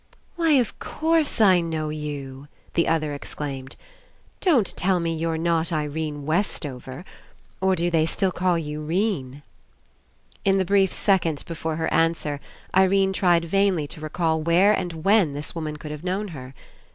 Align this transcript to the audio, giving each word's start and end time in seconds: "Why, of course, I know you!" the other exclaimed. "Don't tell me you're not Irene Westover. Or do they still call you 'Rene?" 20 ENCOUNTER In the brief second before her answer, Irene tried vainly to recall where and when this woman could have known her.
"Why, 0.35 0.53
of 0.53 0.79
course, 0.79 1.39
I 1.39 1.61
know 1.61 1.89
you!" 1.89 2.47
the 2.73 2.87
other 2.87 3.13
exclaimed. 3.13 3.75
"Don't 4.39 4.65
tell 4.75 4.99
me 4.99 5.13
you're 5.15 5.37
not 5.37 5.71
Irene 5.71 6.25
Westover. 6.25 7.05
Or 7.61 7.75
do 7.75 7.91
they 7.91 8.07
still 8.07 8.31
call 8.31 8.57
you 8.57 8.81
'Rene?" 8.83 9.13
20 9.21 9.27
ENCOUNTER 9.27 9.43
In 10.45 10.57
the 10.57 10.65
brief 10.65 10.91
second 10.91 11.43
before 11.45 11.75
her 11.75 11.93
answer, 11.93 12.39
Irene 12.75 13.13
tried 13.13 13.45
vainly 13.45 13.85
to 13.89 14.01
recall 14.01 14.41
where 14.41 14.73
and 14.73 15.03
when 15.05 15.35
this 15.35 15.53
woman 15.53 15.77
could 15.77 15.91
have 15.91 16.03
known 16.03 16.29
her. 16.29 16.55